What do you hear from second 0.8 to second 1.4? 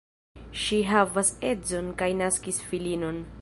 havas